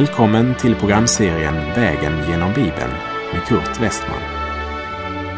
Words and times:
Välkommen 0.00 0.54
till 0.54 0.74
programserien 0.74 1.54
Vägen 1.54 2.28
genom 2.28 2.54
Bibeln 2.54 2.92
med 3.32 3.44
Kurt 3.48 3.80
Westman. 3.80 4.20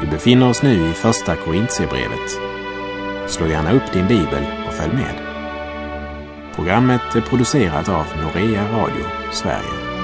Vi 0.01 0.07
befinner 0.07 0.49
oss 0.49 0.63
nu 0.63 0.91
i 0.91 0.93
Första 0.93 1.37
Korintierbrevet. 1.37 2.31
Slå 3.31 3.47
gärna 3.47 3.73
upp 3.73 3.93
din 3.93 4.09
bibel 4.09 4.47
och 4.67 4.75
följ 4.75 4.93
med. 4.93 5.15
Programmet 6.55 7.15
är 7.15 7.21
producerat 7.21 7.89
av 7.89 8.07
Norea 8.23 8.73
Radio 8.73 9.05
Sverige. 9.33 10.03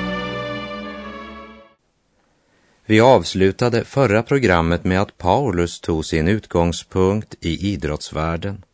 Vi 2.87 3.01
avslutade 3.01 3.85
förra 3.85 4.23
programmet 4.23 4.85
med 4.85 5.01
att 5.01 5.19
Paulus 5.19 5.81
tog 5.81 6.05
sin 6.05 6.29
utgångspunkt 6.29 7.35
i 7.41 7.73
idrottsvärlden. 7.73 8.65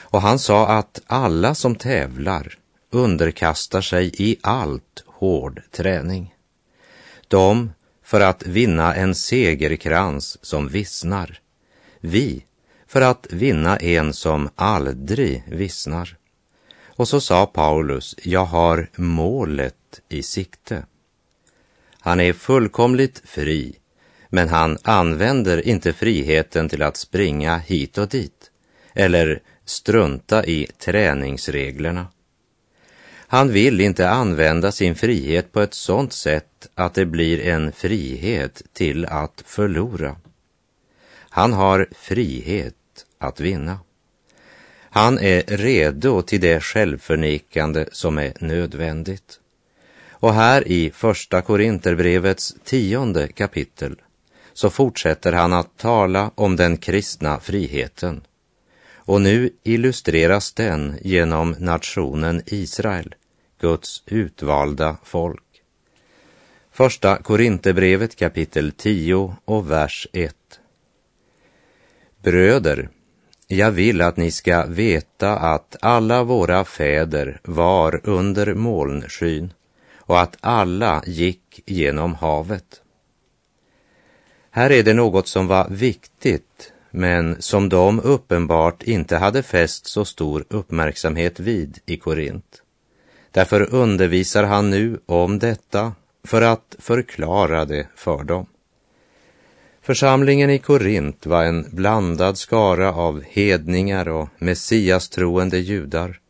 Och 0.00 0.22
han 0.22 0.38
sa 0.38 0.68
att 0.68 1.00
alla 1.06 1.54
som 1.54 1.74
tävlar 1.74 2.56
underkastar 2.90 3.80
sig 3.80 4.12
i 4.18 4.36
allt 4.42 5.04
hård 5.20 5.62
träning. 5.70 6.34
De 7.28 7.72
för 8.02 8.20
att 8.20 8.46
vinna 8.46 8.94
en 8.94 9.14
segerkrans 9.14 10.44
som 10.44 10.68
vissnar. 10.68 11.40
Vi 12.00 12.44
för 12.86 13.00
att 13.00 13.26
vinna 13.30 13.76
en 13.76 14.12
som 14.12 14.48
aldrig 14.54 15.44
vissnar. 15.48 16.16
Och 16.86 17.08
så 17.08 17.20
sa 17.20 17.46
Paulus, 17.46 18.14
jag 18.22 18.44
har 18.44 18.90
målet 18.96 20.00
i 20.08 20.22
sikte. 20.22 20.84
Han 22.00 22.20
är 22.20 22.32
fullkomligt 22.32 23.22
fri, 23.24 23.76
men 24.28 24.48
han 24.48 24.78
använder 24.82 25.68
inte 25.68 25.92
friheten 25.92 26.68
till 26.68 26.82
att 26.82 26.96
springa 26.96 27.58
hit 27.58 27.98
och 27.98 28.08
dit 28.08 28.50
eller 28.94 29.42
strunta 29.64 30.44
i 30.44 30.66
träningsreglerna. 30.78 32.06
Han 33.32 33.52
vill 33.52 33.80
inte 33.80 34.08
använda 34.08 34.72
sin 34.72 34.94
frihet 34.94 35.52
på 35.52 35.60
ett 35.60 35.74
sådant 35.74 36.12
sätt 36.12 36.68
att 36.74 36.94
det 36.94 37.04
blir 37.04 37.40
en 37.40 37.72
frihet 37.72 38.62
till 38.72 39.06
att 39.06 39.42
förlora. 39.46 40.16
Han 41.14 41.52
har 41.52 41.86
frihet 41.92 42.74
att 43.18 43.40
vinna. 43.40 43.78
Han 44.90 45.18
är 45.18 45.42
redo 45.46 46.22
till 46.22 46.40
det 46.40 46.60
självförnekande 46.60 47.86
som 47.92 48.18
är 48.18 48.32
nödvändigt. 48.40 49.40
Och 50.10 50.34
här 50.34 50.68
i 50.68 50.90
Första 50.90 51.42
Korinterbrevets 51.42 52.54
tionde 52.64 53.28
kapitel 53.28 53.96
så 54.52 54.70
fortsätter 54.70 55.32
han 55.32 55.52
att 55.52 55.78
tala 55.78 56.30
om 56.34 56.56
den 56.56 56.76
kristna 56.76 57.40
friheten. 57.40 58.20
Och 58.94 59.20
nu 59.20 59.50
illustreras 59.62 60.52
den 60.52 60.98
genom 61.02 61.56
nationen 61.58 62.42
Israel 62.46 63.14
Guds 63.60 64.02
utvalda 64.06 64.96
folk. 65.04 65.62
Första 66.70 67.16
Korinthierbrevet 67.16 68.16
kapitel 68.16 68.72
10 68.72 69.36
och 69.44 69.70
vers 69.70 70.06
1. 70.12 70.36
Bröder, 72.22 72.88
jag 73.46 73.70
vill 73.70 74.00
att 74.00 74.16
ni 74.16 74.30
ska 74.30 74.66
veta 74.66 75.38
att 75.38 75.76
alla 75.80 76.24
våra 76.24 76.64
fäder 76.64 77.40
var 77.44 78.00
under 78.04 78.54
molnskyn 78.54 79.52
och 79.96 80.20
att 80.20 80.36
alla 80.40 81.02
gick 81.06 81.62
genom 81.66 82.14
havet. 82.14 82.82
Här 84.50 84.70
är 84.70 84.82
det 84.82 84.94
något 84.94 85.28
som 85.28 85.46
var 85.46 85.68
viktigt 85.68 86.72
men 86.90 87.42
som 87.42 87.68
de 87.68 88.00
uppenbart 88.00 88.82
inte 88.82 89.16
hade 89.16 89.42
fäst 89.42 89.86
så 89.86 90.04
stor 90.04 90.44
uppmärksamhet 90.48 91.40
vid 91.40 91.78
i 91.86 91.96
Korint. 91.96 92.62
Därför 93.32 93.74
undervisar 93.74 94.44
han 94.44 94.70
nu 94.70 95.00
om 95.06 95.38
detta 95.38 95.92
för 96.24 96.42
att 96.42 96.76
förklara 96.78 97.64
det 97.64 97.86
för 97.96 98.24
dem. 98.24 98.46
Församlingen 99.82 100.50
i 100.50 100.58
Korint 100.58 101.26
var 101.26 101.44
en 101.44 101.66
blandad 101.70 102.38
skara 102.38 102.92
av 102.92 103.22
hedningar 103.22 104.08
och 104.08 104.28
messiastroende 104.38 105.58
judar. 105.58 106.20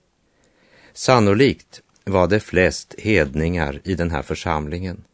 Sannolikt 0.93 1.81
var 2.05 2.27
det 2.27 2.41
flest 2.41 2.95
hedningar 2.99 3.81
i 3.85 3.95
den 3.95 4.11
här 4.11 4.23
församlingen 4.23 5.05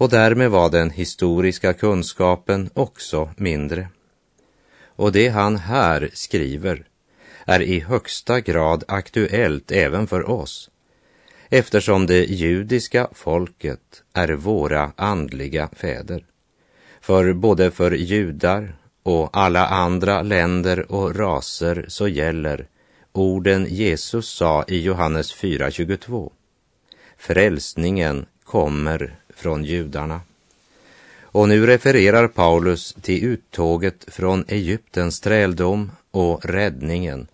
och 0.00 0.08
därmed 0.08 0.50
var 0.50 0.70
den 0.70 0.90
historiska 0.90 1.72
kunskapen 1.72 2.70
också 2.74 3.30
mindre. 3.36 3.88
Och 4.84 5.12
det 5.12 5.28
han 5.28 5.56
här 5.56 6.10
skriver 6.12 6.84
är 7.46 7.62
i 7.62 7.80
högsta 7.80 8.40
grad 8.40 8.84
aktuellt 8.88 9.70
även 9.70 10.06
för 10.06 10.30
oss 10.30 10.70
eftersom 11.50 12.06
det 12.06 12.24
judiska 12.24 13.08
folket 13.12 14.02
är 14.12 14.28
våra 14.28 14.92
andliga 14.96 15.68
fäder. 15.76 16.24
För 17.00 17.32
både 17.32 17.70
för 17.70 17.90
judar 17.90 18.74
och 19.02 19.30
alla 19.32 19.66
andra 19.66 20.22
länder 20.22 20.92
och 20.92 21.16
raser 21.16 21.84
så 21.88 22.08
gäller 22.08 22.66
orden 23.12 23.66
Jesus 23.68 24.28
sa 24.28 24.64
i 24.68 24.80
Johannes 24.80 25.34
4.22. 25.34 26.30
Frälsningen 27.18 28.26
kommer 28.44 29.14
från 29.34 29.64
judarna. 29.64 30.20
Och 31.22 31.48
nu 31.48 31.66
refererar 31.66 32.28
Paulus 32.28 32.94
till 33.02 33.24
uttåget 33.24 34.04
från 34.08 34.44
Egyptens 34.48 35.20
träldom 35.20 35.90
och 36.10 36.44
räddningen 36.44 37.26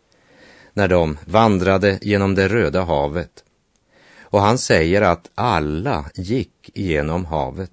när 0.72 0.88
de 0.88 1.18
vandrade 1.24 1.98
genom 2.02 2.34
det 2.34 2.48
röda 2.48 2.82
havet 2.82 3.42
och 4.30 4.40
han 4.40 4.58
säger 4.58 5.02
att 5.02 5.30
alla 5.34 6.04
gick 6.14 6.70
genom 6.74 7.24
havet. 7.24 7.70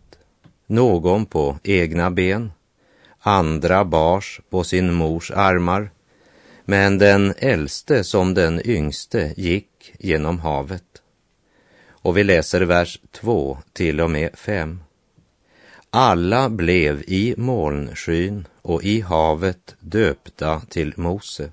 Någon 0.68 1.26
på 1.26 1.58
egna 1.64 2.12
ben, 2.12 2.52
andra 3.20 3.86
bars 3.86 4.42
på 4.50 4.64
sin 4.64 4.94
mors 4.94 5.32
armar. 5.32 5.92
Men 6.66 6.98
den 6.98 7.34
äldste 7.38 8.04
som 8.04 8.34
den 8.34 8.68
yngste 8.68 9.34
gick 9.38 9.94
genom 10.00 10.40
havet. 10.40 10.84
Och 11.90 12.18
vi 12.18 12.24
läser 12.24 12.62
vers 12.62 13.00
2 13.12 13.58
till 13.74 14.02
och 14.02 14.10
med 14.10 14.30
5. 14.34 14.80
Alla 15.90 16.50
blev 16.50 17.04
i 17.08 17.36
molnskyn 17.38 18.48
och 18.62 18.84
i 18.84 19.02
havet 19.02 19.76
döpta 19.80 20.62
till 20.70 20.94
Mose. 20.96 21.52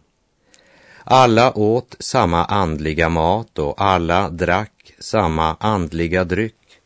Alla 1.04 1.58
åt 1.58 1.96
samma 1.98 2.44
andliga 2.44 3.08
mat 3.08 3.58
och 3.58 3.82
alla 3.82 4.28
drack 4.28 4.79
samma 5.00 5.56
andliga 5.60 6.24
dryck. 6.24 6.80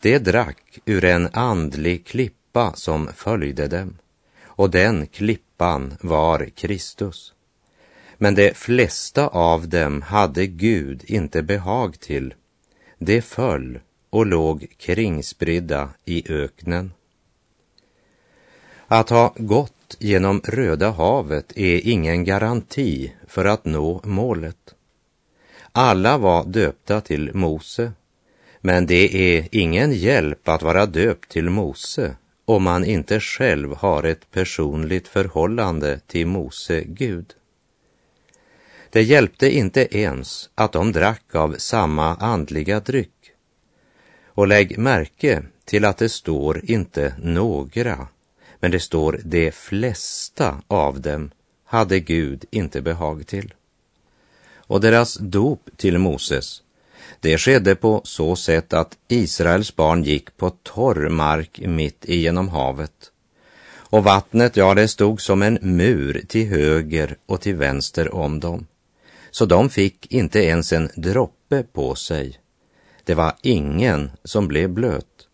De 0.00 0.18
drack 0.18 0.78
ur 0.84 1.04
en 1.04 1.28
andlig 1.32 2.06
klippa 2.06 2.72
som 2.74 3.08
följde 3.16 3.68
dem, 3.68 3.98
och 4.44 4.70
den 4.70 5.06
klippan 5.06 5.94
var 6.00 6.48
Kristus. 6.54 7.32
Men 8.18 8.34
de 8.34 8.54
flesta 8.54 9.28
av 9.28 9.68
dem 9.68 10.02
hade 10.02 10.46
Gud 10.46 11.04
inte 11.06 11.42
behag 11.42 12.00
till. 12.00 12.34
De 12.98 13.22
föll 13.22 13.80
och 14.10 14.26
låg 14.26 14.66
kringspridda 14.76 15.90
i 16.04 16.32
öknen. 16.32 16.92
Att 18.86 19.10
ha 19.10 19.34
gått 19.36 19.96
genom 19.98 20.40
Röda 20.44 20.90
havet 20.90 21.52
är 21.56 21.86
ingen 21.88 22.24
garanti 22.24 23.12
för 23.26 23.44
att 23.44 23.64
nå 23.64 24.00
målet. 24.04 24.74
Alla 25.76 26.18
var 26.18 26.44
döpta 26.44 27.00
till 27.00 27.34
Mose, 27.34 27.92
men 28.60 28.86
det 28.86 29.36
är 29.36 29.48
ingen 29.50 29.92
hjälp 29.92 30.48
att 30.48 30.62
vara 30.62 30.86
döpt 30.86 31.30
till 31.30 31.50
Mose 31.50 32.16
om 32.44 32.62
man 32.62 32.84
inte 32.84 33.20
själv 33.20 33.74
har 33.74 34.02
ett 34.02 34.30
personligt 34.30 35.08
förhållande 35.08 36.00
till 36.06 36.26
Mose 36.26 36.84
Gud. 36.86 37.34
Det 38.90 39.02
hjälpte 39.02 39.56
inte 39.56 39.98
ens 39.98 40.50
att 40.54 40.72
de 40.72 40.92
drack 40.92 41.34
av 41.34 41.54
samma 41.58 42.16
andliga 42.16 42.80
dryck. 42.80 43.32
Och 44.26 44.48
lägg 44.48 44.78
märke 44.78 45.42
till 45.64 45.84
att 45.84 45.98
det 45.98 46.08
står 46.08 46.70
inte 46.70 47.14
några, 47.22 48.08
men 48.60 48.70
det 48.70 48.80
står 48.80 49.20
de 49.24 49.50
flesta 49.50 50.62
av 50.68 51.00
dem 51.00 51.30
hade 51.64 52.00
Gud 52.00 52.44
inte 52.50 52.82
behag 52.82 53.26
till 53.26 53.54
och 54.74 54.80
deras 54.80 55.14
dop 55.14 55.70
till 55.76 55.98
Moses. 55.98 56.62
Det 57.20 57.38
skedde 57.38 57.74
på 57.74 58.00
så 58.04 58.36
sätt 58.36 58.72
att 58.72 58.96
Israels 59.08 59.76
barn 59.76 60.04
gick 60.04 60.36
på 60.36 60.50
torr 60.50 61.08
mark 61.08 61.60
mitt 61.64 62.04
igenom 62.04 62.48
havet. 62.48 63.10
Och 63.74 64.04
vattnet, 64.04 64.56
ja, 64.56 64.74
det 64.74 64.88
stod 64.88 65.20
som 65.20 65.42
en 65.42 65.58
mur 65.62 66.24
till 66.28 66.48
höger 66.48 67.16
och 67.26 67.40
till 67.40 67.54
vänster 67.54 68.14
om 68.14 68.40
dem. 68.40 68.66
Så 69.30 69.46
de 69.46 69.70
fick 69.70 70.12
inte 70.12 70.44
ens 70.44 70.72
en 70.72 70.90
droppe 70.96 71.62
på 71.62 71.94
sig. 71.94 72.38
Det 73.04 73.14
var 73.14 73.32
ingen 73.42 74.10
som 74.24 74.48
blev 74.48 74.68
blöt. 74.70 75.28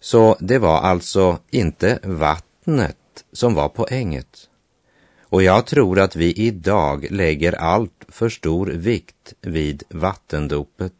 Så 0.00 0.36
det 0.40 0.58
var 0.58 0.80
alltså 0.80 1.38
inte 1.50 1.98
vattnet 2.02 3.24
som 3.32 3.54
var 3.54 3.68
poänget, 3.68 4.48
och 5.34 5.42
jag 5.42 5.66
tror 5.66 5.98
att 5.98 6.16
vi 6.16 6.32
idag 6.32 7.06
lägger 7.10 7.52
allt 7.52 8.04
för 8.08 8.28
stor 8.28 8.66
vikt 8.66 9.34
vid 9.40 9.82
vattendopet. 9.88 10.92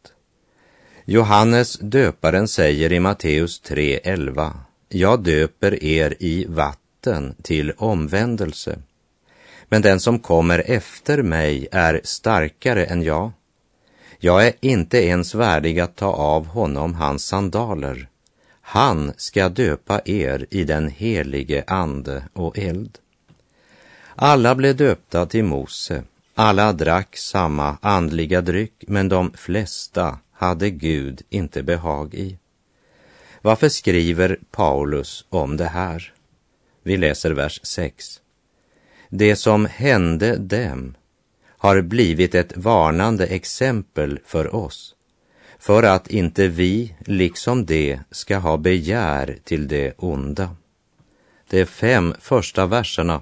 Johannes 1.05 1.77
döparen 1.81 2.47
säger 2.47 2.91
i 2.91 2.99
Matteus 2.99 3.61
3.11 3.63 4.51
Jag 4.89 5.23
döper 5.23 5.83
er 5.83 6.15
i 6.19 6.45
vatten 6.49 7.35
till 7.41 7.71
omvändelse. 7.71 8.79
Men 9.69 9.81
den 9.81 9.99
som 9.99 10.19
kommer 10.19 10.63
efter 10.65 11.21
mig 11.21 11.67
är 11.71 12.01
starkare 12.03 12.85
än 12.85 13.01
jag. 13.01 13.31
Jag 14.19 14.47
är 14.47 14.53
inte 14.61 14.97
ens 14.97 15.35
värdig 15.35 15.79
att 15.79 15.95
ta 15.95 16.13
av 16.13 16.47
honom 16.47 16.93
hans 16.93 17.25
sandaler. 17.25 18.07
Han 18.61 19.13
ska 19.17 19.49
döpa 19.49 20.01
er 20.05 20.45
i 20.49 20.63
den 20.63 20.89
helige 20.89 21.63
ande 21.67 22.23
och 22.33 22.59
eld. 22.59 22.99
Alla 24.17 24.55
blev 24.55 24.75
döpta 24.75 25.25
till 25.25 25.43
Mose, 25.43 26.03
alla 26.35 26.73
drack 26.73 27.17
samma 27.17 27.77
andliga 27.81 28.41
dryck, 28.41 28.83
men 28.87 29.09
de 29.09 29.33
flesta 29.33 30.19
hade 30.31 30.69
Gud 30.69 31.21
inte 31.29 31.63
behag 31.63 32.13
i. 32.13 32.37
Varför 33.41 33.69
skriver 33.69 34.39
Paulus 34.51 35.25
om 35.29 35.57
det 35.57 35.65
här? 35.65 36.13
Vi 36.83 36.97
läser 36.97 37.31
vers 37.31 37.59
6. 37.63 38.21
Det 39.09 39.35
som 39.35 39.65
hände 39.65 40.37
dem 40.37 40.95
har 41.47 41.81
blivit 41.81 42.35
ett 42.35 42.57
varnande 42.57 43.25
exempel 43.25 44.19
för 44.25 44.55
oss, 44.55 44.95
för 45.59 45.83
att 45.83 46.07
inte 46.07 46.47
vi, 46.47 46.95
liksom 46.99 47.65
de, 47.65 47.99
ska 48.11 48.37
ha 48.37 48.57
begär 48.57 49.37
till 49.43 49.67
det 49.67 49.93
onda. 49.97 50.55
De 51.49 51.65
fem 51.65 52.13
första 52.19 52.65
verserna 52.65 53.21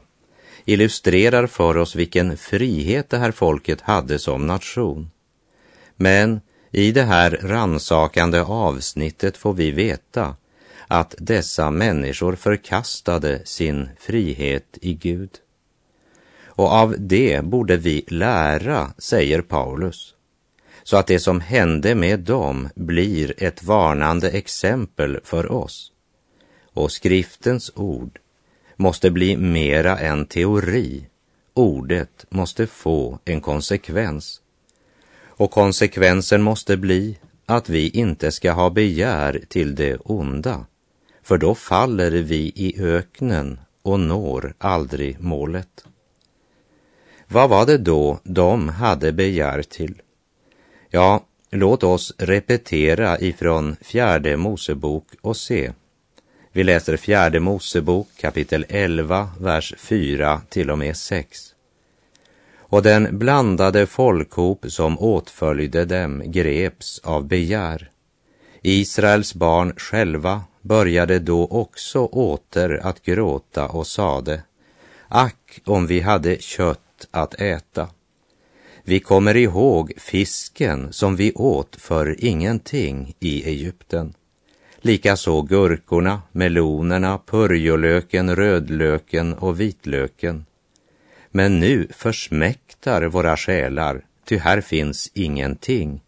illustrerar 0.65 1.47
för 1.47 1.77
oss 1.77 1.95
vilken 1.95 2.37
frihet 2.37 3.09
det 3.09 3.17
här 3.17 3.31
folket 3.31 3.81
hade 3.81 4.19
som 4.19 4.47
nation. 4.47 5.11
Men 5.95 6.41
i 6.71 6.91
det 6.91 7.03
här 7.03 7.39
ransakande 7.41 8.41
avsnittet 8.41 9.37
får 9.37 9.53
vi 9.53 9.71
veta 9.71 10.35
att 10.87 11.15
dessa 11.17 11.71
människor 11.71 12.35
förkastade 12.35 13.41
sin 13.45 13.89
frihet 13.99 14.77
i 14.81 14.93
Gud. 14.93 15.29
Och 16.55 16.71
av 16.71 16.95
det 16.99 17.43
borde 17.43 17.77
vi 17.77 18.05
lära, 18.07 18.93
säger 18.97 19.41
Paulus, 19.41 20.13
så 20.83 20.97
att 20.97 21.07
det 21.07 21.19
som 21.19 21.41
hände 21.41 21.95
med 21.95 22.19
dem 22.19 22.69
blir 22.75 23.43
ett 23.43 23.63
varnande 23.63 24.29
exempel 24.29 25.19
för 25.23 25.51
oss. 25.51 25.91
Och 26.73 26.91
skriftens 26.91 27.71
ord 27.75 28.19
måste 28.75 29.11
bli 29.11 29.37
mera 29.37 29.97
än 29.97 30.25
teori. 30.25 31.07
Ordet 31.53 32.25
måste 32.29 32.67
få 32.67 33.19
en 33.25 33.41
konsekvens. 33.41 34.41
Och 35.23 35.51
konsekvensen 35.51 36.41
måste 36.41 36.77
bli 36.77 37.17
att 37.45 37.69
vi 37.69 37.89
inte 37.89 38.31
ska 38.31 38.51
ha 38.51 38.69
begär 38.69 39.41
till 39.47 39.75
det 39.75 39.97
onda, 39.97 40.65
för 41.23 41.37
då 41.37 41.55
faller 41.55 42.11
vi 42.11 42.51
i 42.55 42.81
öknen 42.81 43.59
och 43.81 43.99
når 43.99 44.53
aldrig 44.57 45.19
målet. 45.19 45.85
Vad 47.27 47.49
var 47.49 47.65
det 47.65 47.77
då 47.77 48.19
de 48.23 48.69
hade 48.69 49.11
begär 49.11 49.61
till? 49.63 50.01
Ja, 50.89 51.25
låt 51.49 51.83
oss 51.83 52.13
repetera 52.17 53.19
ifrån 53.19 53.75
fjärde 53.81 54.37
Mosebok 54.37 55.07
och 55.21 55.37
se. 55.37 55.71
Vi 56.55 56.63
läser 56.63 56.97
fjärde 56.97 57.39
Mosebok 57.39 58.07
kapitel 58.17 58.65
11, 58.69 59.29
vers 59.39 59.73
4 59.77 60.41
till 60.49 60.71
och 60.71 60.77
med 60.77 60.97
6. 60.97 61.55
Och 62.57 62.83
den 62.83 63.19
blandade 63.19 63.85
folkhop 63.85 64.65
som 64.67 64.99
åtföljde 64.99 65.85
dem 65.85 66.23
greps 66.25 66.99
av 67.03 67.27
begär. 67.27 67.89
Israels 68.61 69.35
barn 69.35 69.73
själva 69.77 70.43
började 70.61 71.19
då 71.19 71.47
också 71.47 71.99
åter 72.05 72.79
att 72.83 73.03
gråta 73.03 73.67
och 73.67 73.87
sade, 73.87 74.43
ack 75.07 75.61
om 75.65 75.87
vi 75.87 75.99
hade 75.99 76.41
kött 76.41 77.07
att 77.11 77.41
äta. 77.41 77.89
Vi 78.83 78.99
kommer 78.99 79.37
ihåg 79.37 79.93
fisken 79.97 80.93
som 80.93 81.15
vi 81.15 81.33
åt 81.33 81.75
för 81.75 82.25
ingenting 82.25 83.15
i 83.19 83.49
Egypten 83.49 84.13
Likaså 84.85 85.41
gurkorna, 85.41 86.21
melonerna, 86.31 87.17
purjolöken, 87.25 88.35
rödlöken 88.35 89.33
och 89.33 89.59
vitlöken. 89.59 90.45
Men 91.31 91.59
nu 91.59 91.87
försmäktar 91.91 93.03
våra 93.03 93.37
själar, 93.37 94.05
ty 94.25 94.37
här 94.37 94.61
finns 94.61 95.11
ingenting. 95.13 96.01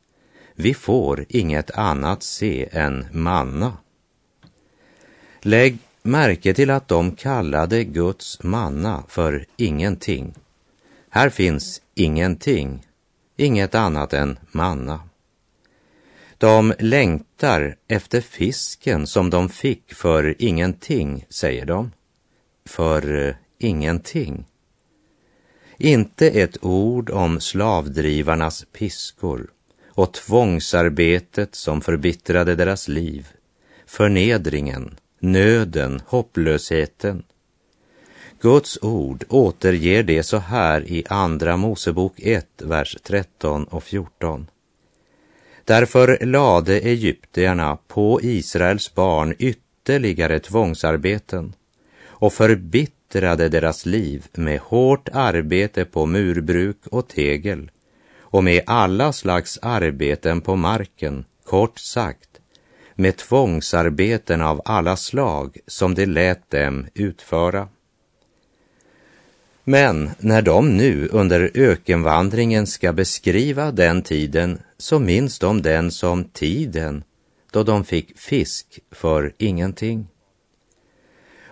Vi 0.56 0.74
får 0.74 1.26
inget 1.30 1.72
annat 1.72 2.24
se 2.24 2.70
än 2.72 3.06
manna. 3.12 3.78
Lägg 5.42 5.78
märke 6.04 6.54
till 6.54 6.70
att 6.70 6.88
de 6.88 7.12
kallade 7.12 7.84
Guds 7.84 8.44
manna 8.44 9.04
för 9.08 9.46
ingenting. 9.58 10.34
Här 11.10 11.30
finns 11.30 11.82
ingenting, 11.94 12.88
inget 13.38 13.76
annat 13.76 14.14
än 14.14 14.40
manna. 14.52 15.00
De 16.38 16.74
längtar 16.80 17.76
efter 17.88 18.22
fisken 18.22 19.08
som 19.08 19.30
de 19.30 19.50
fick 19.50 19.94
för 19.94 20.36
ingenting, 20.40 21.26
säger 21.30 21.66
de. 21.66 21.92
För 22.66 23.28
eh, 23.28 23.36
ingenting. 23.60 24.46
Inte 25.78 26.30
ett 26.30 26.64
ord 26.64 27.10
om 27.10 27.40
slavdrivarnas 27.40 28.66
piskor 28.74 29.48
och 29.88 30.14
tvångsarbetet 30.14 31.56
som 31.56 31.82
förbittrade 31.82 32.56
deras 32.56 32.88
liv, 32.88 33.28
förnedringen, 33.86 34.98
nöden, 35.20 36.02
hopplösheten. 36.06 37.24
Guds 38.42 38.80
ord 38.82 39.24
återger 39.30 40.04
det 40.04 40.24
så 40.24 40.38
här 40.38 40.82
i 40.82 41.04
Andra 41.10 41.58
Mosebok 41.58 42.14
1, 42.18 42.48
vers 42.62 42.98
13 43.04 43.64
och 43.64 43.84
14. 43.84 44.48
Därför 45.66 46.26
lade 46.26 46.80
egyptierna 46.80 47.78
på 47.88 48.20
Israels 48.24 48.94
barn 48.96 49.36
ytterligare 49.40 50.40
tvångsarbeten 50.40 51.54
och 52.06 52.34
förbittrade 52.34 53.50
deras 53.50 53.86
liv 53.86 54.26
med 54.34 54.60
hårt 54.60 55.10
arbete 55.14 55.86
på 55.86 56.06
murbruk 56.06 56.78
och 56.92 57.08
tegel 57.08 57.72
och 58.20 58.44
med 58.44 58.64
alla 58.66 59.14
slags 59.14 59.60
arbeten 59.62 60.42
på 60.42 60.56
marken, 60.56 61.26
kort 61.44 61.80
sagt, 61.80 62.30
med 62.96 63.18
tvångsarbeten 63.18 64.42
av 64.42 64.62
alla 64.66 64.98
slag 64.98 65.58
som 65.68 65.96
de 65.96 66.06
lät 66.06 66.52
dem 66.52 66.88
utföra. 66.94 67.68
Men 69.64 70.12
när 70.20 70.42
de 70.42 70.78
nu 70.78 71.10
under 71.12 71.52
ökenvandringen 71.54 72.68
ska 72.68 72.94
beskriva 72.94 73.72
den 73.72 74.02
tiden 74.02 74.60
så 74.78 75.00
minns 75.00 75.40
de 75.40 75.62
den 75.62 75.92
som 75.92 76.24
tiden 76.24 77.04
då 77.52 77.64
de 77.64 77.84
fick 77.84 78.20
fisk 78.20 78.80
för 78.92 79.34
ingenting. 79.38 80.08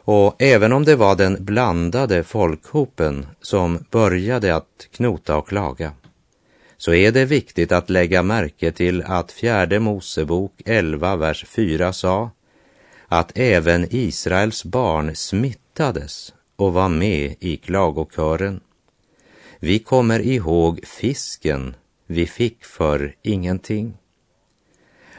Och 0.06 0.42
även 0.42 0.74
om 0.74 0.86
det 0.86 0.96
var 0.96 1.16
den 1.16 1.46
blandade 1.46 2.24
folkhopen 2.24 3.28
som 3.42 3.86
började 3.92 4.56
att 4.56 4.88
knota 4.92 5.38
och 5.38 5.48
klaga, 5.48 5.92
så 6.78 6.94
är 6.94 7.12
det 7.12 7.26
viktigt 7.26 7.72
att 7.72 7.90
lägga 7.90 8.24
märke 8.24 8.72
till 8.72 9.02
att 9.02 9.32
fjärde 9.32 9.80
Mosebok 9.80 10.62
11, 10.66 11.16
vers 11.16 11.46
4 11.48 11.94
sa 11.94 12.32
att 13.08 13.38
även 13.38 13.88
Israels 13.90 14.64
barn 14.64 15.16
smittades 15.16 16.34
och 16.56 16.74
var 16.74 16.90
med 16.90 17.36
i 17.40 17.58
klagokören. 17.58 18.60
Vi 19.60 19.80
kommer 19.80 20.20
ihåg 20.20 20.80
fisken 20.86 21.76
vi 22.14 22.28
fick 22.28 22.66
för 22.66 23.16
ingenting. 23.22 23.98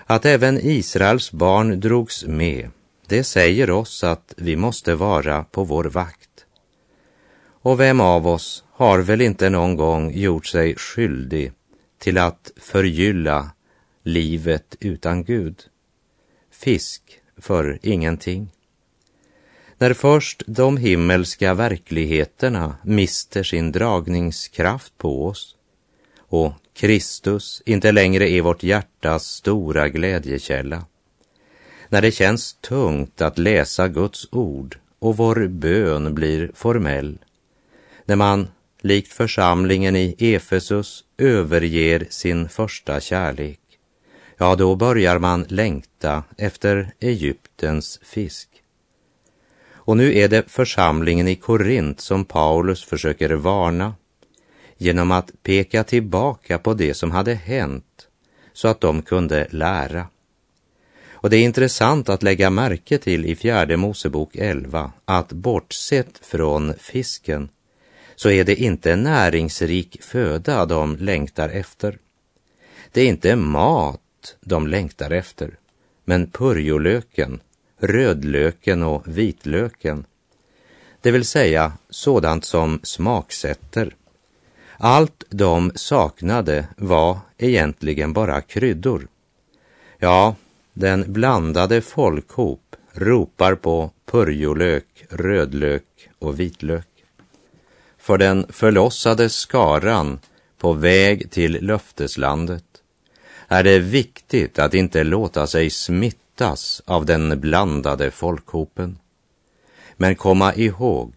Att 0.07 0.27
även 0.27 0.59
Israels 0.63 1.33
barn 1.33 1.81
drogs 1.81 2.25
med, 2.25 2.71
det 3.07 3.25
säger 3.25 3.71
oss 3.71 4.05
att 4.05 4.35
vi 4.37 4.57
måste 4.57 4.95
vara 4.95 5.45
på 5.45 5.65
vår 5.65 5.85
vakt. 5.85 6.47
Och 7.47 7.81
vem 7.81 8.01
av 8.01 8.27
oss 8.27 8.65
har 8.71 8.99
väl 8.99 9.21
inte 9.21 9.51
någon 9.51 9.77
gång 9.77 10.13
gjort 10.15 10.47
sig 10.47 10.77
skyldig 10.77 11.53
till 11.99 12.19
att 12.19 12.53
förgylla 12.57 13.51
livet 14.03 14.77
utan 14.81 15.25
Gud? 15.25 15.63
Fisk 16.51 17.03
för 17.37 17.79
ingenting. 17.83 18.51
När 19.79 19.95
först 19.95 20.43
de 20.47 20.77
himmelska 20.77 21.55
verkligheterna 21.55 22.77
mister 22.85 23.43
sin 23.43 23.73
dragningskraft 23.73 24.99
på 24.99 25.27
oss 25.27 25.57
och 26.19 26.53
Kristus 26.75 27.63
inte 27.67 27.93
längre 27.93 28.31
är 28.31 28.43
vårt 28.43 28.63
hjärtas 28.63 29.27
stora 29.27 29.89
glädjekälla. 29.89 30.87
När 31.89 32.03
det 32.03 32.11
känns 32.11 32.55
tungt 32.55 33.21
att 33.21 33.39
läsa 33.39 33.89
Guds 33.89 34.29
ord 34.33 34.79
och 34.99 35.17
vår 35.17 35.47
bön 35.49 36.15
blir 36.15 36.51
formell. 36.55 37.19
När 38.05 38.17
man, 38.17 38.49
likt 38.81 39.13
församlingen 39.13 39.97
i 39.97 40.17
Efesus, 40.19 41.05
överger 41.19 42.07
sin 42.11 42.49
första 42.49 43.01
kärlek. 43.01 43.61
ja, 44.39 44.55
då 44.55 44.77
börjar 44.77 45.19
man 45.19 45.45
längta 45.49 46.25
efter 46.39 46.95
Egyptens 47.01 48.01
fisk. 48.03 48.49
Och 49.87 49.97
nu 49.97 50.19
är 50.19 50.29
det 50.29 50.51
församlingen 50.51 51.29
i 51.29 51.37
Korint 51.37 52.01
som 52.01 52.25
Paulus 52.25 52.85
försöker 52.85 53.31
varna 53.31 53.95
genom 54.77 55.11
att 55.11 55.43
peka 55.43 55.85
tillbaka 55.85 56.59
på 56.59 56.75
det 56.75 56.95
som 56.95 57.11
hade 57.11 57.35
hänt 57.35 58.09
så 58.53 58.69
att 58.69 58.81
de 58.81 59.03
kunde 59.03 59.47
lära. 59.51 60.07
Och 61.11 61.31
det 61.31 61.37
är 61.37 61.45
intressant 61.45 62.09
att 62.09 62.23
lägga 62.23 62.51
märke 62.51 62.99
till 62.99 63.27
i 63.27 63.37
fjärde 63.37 63.77
Mosebok 63.77 64.37
11 64.37 64.93
att 65.05 65.33
bortsett 65.33 66.19
från 66.23 66.75
fisken 66.79 67.49
så 68.17 68.31
är 68.31 68.45
det 68.45 68.57
inte 68.57 68.97
näringsrik 68.97 70.03
föda 70.03 70.67
de 70.67 70.97
längtar 70.97 71.49
efter. 71.49 71.99
Det 72.93 73.01
är 73.01 73.07
inte 73.07 73.37
mat 73.37 74.37
de 74.41 74.67
längtar 74.67 75.11
efter, 75.11 75.59
men 76.05 76.31
purjolöken, 76.31 77.41
rödlöken 77.79 78.83
och 78.83 79.19
vitlöken, 79.19 80.05
det 81.05 81.11
vill 81.11 81.25
säga 81.25 81.73
sådant 81.91 82.45
som 82.45 82.81
smaksätter. 82.83 83.95
Allt 84.87 85.25
de 85.31 85.73
saknade 85.75 86.69
var 86.77 87.19
egentligen 87.39 88.13
bara 88.13 88.41
kryddor. 88.41 89.09
Ja, 89.99 90.37
den 90.73 91.13
blandade 91.13 91.81
folkhop 91.81 92.77
ropar 92.93 93.55
på 93.55 93.91
purjolök, 94.07 95.07
rödlök 95.11 96.09
och 96.19 96.41
vitlök. 96.41 96.89
För 97.99 98.19
den 98.19 98.47
förlossade 98.49 99.29
skaran 99.29 100.19
på 100.59 100.73
väg 100.73 101.31
till 101.31 101.59
löfteslandet 101.61 102.65
är 103.49 103.63
det 103.63 103.79
viktigt 103.79 104.59
att 104.59 104.75
inte 104.75 105.05
låta 105.05 105.47
sig 105.47 105.71
smittas 105.71 106.83
av 106.85 107.07
den 107.07 107.41
blandade 107.41 108.11
folkhopen. 108.11 108.99
Men 109.97 110.15
komma 110.15 110.55
ihåg 110.55 111.13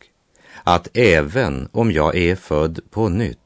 att 0.64 0.88
även 0.94 1.70
om 1.72 1.92
jag 1.92 2.16
är 2.16 2.36
född 2.36 2.80
på 2.90 3.10
nytt 3.10 3.40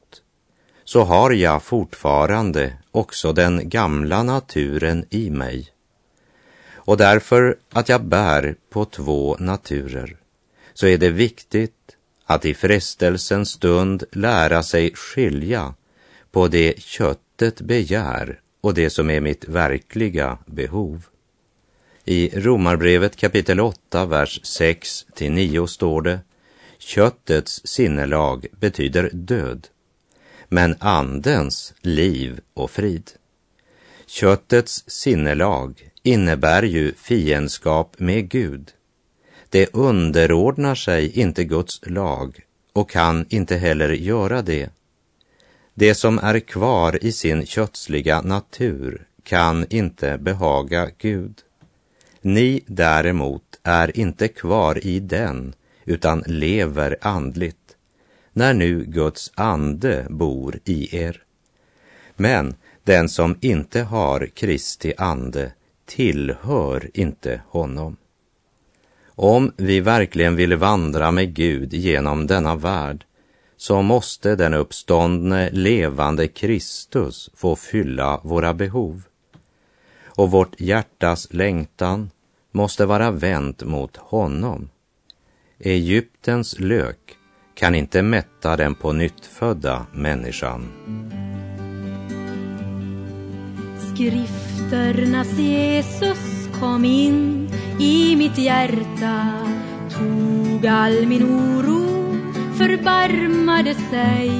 så 0.92 1.02
har 1.02 1.30
jag 1.30 1.62
fortfarande 1.62 2.72
också 2.90 3.32
den 3.32 3.68
gamla 3.68 4.22
naturen 4.22 5.04
i 5.10 5.30
mig. 5.30 5.68
Och 6.74 6.96
därför 6.96 7.56
att 7.70 7.88
jag 7.88 8.04
bär 8.04 8.56
på 8.70 8.84
två 8.84 9.36
naturer 9.38 10.16
så 10.74 10.86
är 10.86 10.98
det 10.98 11.10
viktigt 11.10 11.96
att 12.26 12.44
i 12.44 12.54
frestelsens 12.54 13.50
stund 13.50 14.04
lära 14.12 14.62
sig 14.62 14.94
skilja 14.94 15.74
på 16.30 16.48
det 16.48 16.80
köttet 16.80 17.60
begär 17.60 18.40
och 18.60 18.74
det 18.74 18.90
som 18.90 19.10
är 19.10 19.20
mitt 19.20 19.48
verkliga 19.48 20.38
behov. 20.46 21.06
I 22.04 22.40
Romarbrevet 22.40 23.16
kapitel 23.16 23.60
8, 23.60 24.06
vers 24.06 24.40
6 24.42 25.06
till 25.14 25.32
9 25.32 25.66
står 25.66 26.02
det 26.02 26.20
Köttets 26.78 27.60
sinnelag 27.64 28.46
betyder 28.52 29.10
död, 29.12 29.68
men 30.52 30.76
andens 30.78 31.74
liv 31.80 32.40
och 32.54 32.70
frid. 32.70 33.10
Köttets 34.06 34.84
sinnelag 34.86 35.90
innebär 36.02 36.62
ju 36.62 36.92
fiendskap 36.94 37.98
med 37.98 38.28
Gud. 38.28 38.70
Det 39.48 39.74
underordnar 39.74 40.74
sig 40.74 41.20
inte 41.20 41.44
Guds 41.44 41.80
lag 41.82 42.40
och 42.72 42.90
kan 42.90 43.26
inte 43.28 43.56
heller 43.56 43.88
göra 43.88 44.42
det. 44.42 44.70
Det 45.74 45.94
som 45.94 46.18
är 46.18 46.40
kvar 46.40 47.04
i 47.04 47.12
sin 47.12 47.46
kötsliga 47.46 48.20
natur 48.20 49.06
kan 49.22 49.66
inte 49.70 50.18
behaga 50.18 50.90
Gud. 50.98 51.34
Ni 52.20 52.62
däremot 52.66 53.60
är 53.62 53.98
inte 53.98 54.28
kvar 54.28 54.86
i 54.86 55.00
den, 55.00 55.54
utan 55.84 56.24
lever 56.26 56.96
andligt 57.00 57.61
när 58.32 58.54
nu 58.54 58.84
Guds 58.84 59.32
ande 59.34 60.06
bor 60.10 60.58
i 60.64 60.96
er. 60.96 61.22
Men 62.16 62.54
den 62.84 63.08
som 63.08 63.38
inte 63.40 63.82
har 63.82 64.26
Kristi 64.26 64.92
ande 64.98 65.52
tillhör 65.84 66.90
inte 66.94 67.40
honom. 67.48 67.96
Om 69.06 69.52
vi 69.56 69.80
verkligen 69.80 70.36
vill 70.36 70.56
vandra 70.56 71.10
med 71.10 71.34
Gud 71.34 71.74
genom 71.74 72.26
denna 72.26 72.56
värld 72.56 73.04
så 73.56 73.82
måste 73.82 74.36
den 74.36 74.54
uppståndne 74.54 75.50
levande 75.50 76.28
Kristus 76.28 77.30
få 77.34 77.56
fylla 77.56 78.20
våra 78.24 78.54
behov. 78.54 79.02
Och 80.04 80.30
vårt 80.30 80.60
hjärtas 80.60 81.28
längtan 81.32 82.10
måste 82.50 82.86
vara 82.86 83.10
vänt 83.10 83.62
mot 83.62 83.96
honom. 83.96 84.70
Egyptens 85.58 86.60
lök 86.60 87.18
kan 87.62 87.74
inte 87.74 88.02
mätta 88.02 88.56
den 88.56 88.74
på 88.74 88.92
nyttfödda 88.92 89.86
människan. 89.92 90.68
Skrifternas 93.78 95.38
Jesus 95.38 96.48
kom 96.60 96.84
in 96.84 97.48
i 97.80 98.16
mitt 98.16 98.38
hjärta 98.38 99.28
tog 99.90 100.66
all 100.66 101.06
min 101.06 101.22
oro, 101.22 102.14
förbarmade 102.58 103.74
sig 103.74 104.30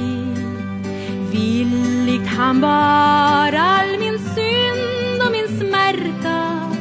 Villigt 1.31 2.27
han 2.27 2.61
bar 2.61 3.53
all 3.53 3.99
min 3.99 4.19
synd 4.19 5.21
och 5.25 5.31
min 5.31 5.59
smärta 5.59 6.71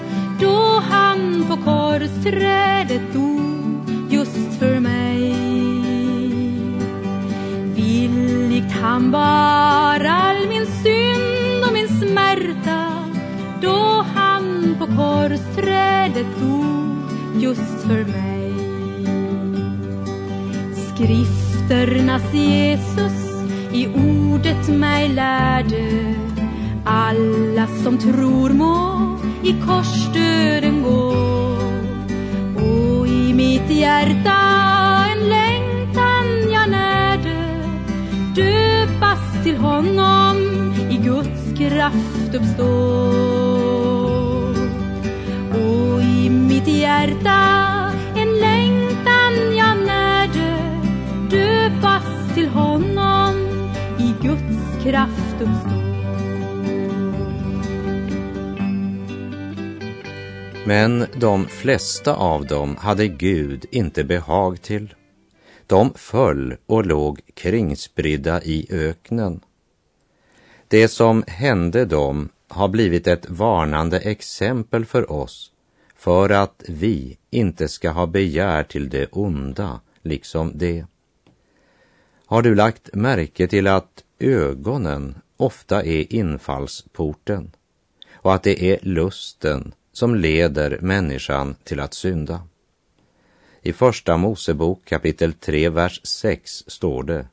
då 0.40 0.82
han 0.90 1.44
på 1.48 1.56
korsträdet 1.56 3.12
dog 3.12 3.61
han 8.82 9.10
bar 9.10 10.04
all 10.04 10.48
min 10.48 10.66
synd 10.66 11.64
och 11.66 11.72
min 11.72 11.88
smärta 11.88 13.04
då 13.60 14.04
han 14.14 14.76
på 14.78 14.86
korsträdet 14.86 16.26
dog 16.40 17.42
just 17.42 17.82
för 17.82 18.04
mig. 18.04 18.52
Skrifternas 20.94 22.34
Jesus 22.34 23.46
i 23.72 23.86
ordet 23.86 24.68
mig 24.68 25.08
lärde 25.08 26.14
alla 26.84 27.66
som 27.66 27.98
tror 27.98 28.50
må 28.50 29.18
i 29.42 29.52
korsdöden 29.66 30.82
gå 30.82 31.12
och 32.56 33.06
i 33.06 33.34
mitt 33.34 33.70
hjärta 33.70 34.38
en 35.12 35.28
längtan 35.28 36.52
jag 36.52 36.70
närde 36.70 37.42
till 39.42 39.56
honom 39.56 40.36
i 40.90 40.96
Guds 40.96 41.58
kraft 41.58 42.34
uppstå. 42.34 42.64
Och 45.50 46.02
i 46.02 46.30
mitt 46.30 46.68
hjärta 46.68 47.92
en 48.16 48.38
längtan 48.40 49.56
jag 49.56 49.86
närde 49.86 50.80
döpas 51.30 52.34
till 52.34 52.48
honom 52.48 53.34
i 53.98 54.26
Guds 54.26 54.82
kraft 54.84 55.34
uppstå. 55.40 55.82
Men 60.66 61.06
de 61.14 61.46
flesta 61.46 62.14
av 62.14 62.46
dem 62.46 62.76
hade 62.76 63.08
Gud 63.08 63.66
inte 63.70 64.04
behag 64.04 64.62
till. 64.62 64.94
De 65.72 65.94
föll 65.94 66.56
och 66.66 66.86
låg 66.86 67.20
kringspridda 67.34 68.42
i 68.42 68.66
öknen. 68.70 69.40
Det 70.68 70.88
som 70.88 71.24
hände 71.26 71.84
dem 71.84 72.28
har 72.48 72.68
blivit 72.68 73.06
ett 73.06 73.30
varnande 73.30 73.98
exempel 73.98 74.84
för 74.84 75.12
oss 75.12 75.52
för 75.96 76.30
att 76.30 76.64
vi 76.68 77.16
inte 77.30 77.68
ska 77.68 77.90
ha 77.90 78.06
begär 78.06 78.62
till 78.62 78.88
det 78.88 79.06
onda, 79.12 79.80
liksom 80.02 80.52
det. 80.54 80.86
Har 82.26 82.42
du 82.42 82.54
lagt 82.54 82.94
märke 82.94 83.48
till 83.48 83.66
att 83.66 84.04
ögonen 84.18 85.14
ofta 85.36 85.82
är 85.82 86.12
infallsporten 86.14 87.50
och 88.12 88.34
att 88.34 88.42
det 88.42 88.64
är 88.64 88.78
lusten 88.82 89.74
som 89.92 90.14
leder 90.14 90.78
människan 90.80 91.54
till 91.64 91.80
att 91.80 91.94
synda? 91.94 92.40
I 93.64 93.72
Första 93.72 94.16
Mosebok 94.16 94.84
kapitel 94.84 95.32
3, 95.32 95.68
vers 95.68 96.00
6 96.04 96.64
står 96.66 97.02
det 97.02 97.26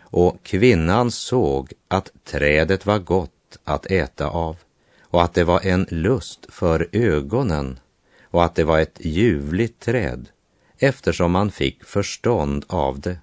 Och 0.00 0.42
kvinnan 0.42 1.10
såg 1.10 1.72
att 1.88 2.10
trädet 2.24 2.86
var 2.86 2.98
gott 2.98 3.58
att 3.64 3.86
äta 3.86 4.28
av 4.28 4.56
och 5.00 5.22
att 5.22 5.34
det 5.34 5.44
var 5.44 5.66
en 5.66 5.86
lust 5.90 6.46
för 6.48 6.88
ögonen 6.92 7.80
och 8.22 8.44
att 8.44 8.54
det 8.54 8.64
var 8.64 8.78
ett 8.78 8.98
ljuvligt 9.00 9.80
träd 9.80 10.28
eftersom 10.78 11.32
man 11.32 11.50
fick 11.50 11.84
förstånd 11.84 12.64
av 12.68 13.00
det. 13.00 13.18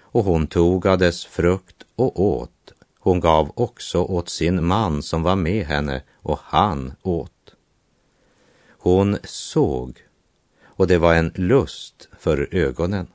Och 0.00 0.24
hon 0.24 0.46
tog 0.46 0.86
av 0.86 0.98
dess 0.98 1.24
frukt 1.24 1.76
och 1.96 2.20
åt, 2.20 2.72
Hon 2.98 3.20
gav 3.20 3.52
också 3.54 4.02
åt 4.02 4.28
sin 4.28 4.64
man 4.64 5.02
som 5.02 5.22
var 5.22 5.36
med 5.36 5.66
henne 5.66 6.02
och 6.22 6.38
han 6.42 6.92
åt. 7.02 7.54
Hon 8.78 9.18
såg 9.24 10.03
och 10.76 10.86
det 10.86 10.98
var 10.98 11.14
en 11.14 11.32
lust 11.34 12.08
för 12.18 12.48
ögonen. 12.50 13.06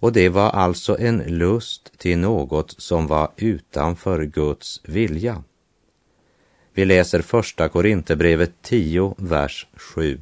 Och 0.00 0.12
det 0.12 0.28
var 0.28 0.50
alltså 0.50 0.98
en 0.98 1.18
lust 1.18 1.98
till 1.98 2.18
något 2.18 2.74
som 2.78 3.06
var 3.06 3.32
utanför 3.36 4.24
Guds 4.24 4.80
vilja. 4.84 5.42
Vi 6.74 6.84
läser 6.84 7.22
första 7.22 7.68
Korinthierbrevet 7.68 8.52
10, 8.62 9.14
vers 9.18 9.66
7. 9.74 10.20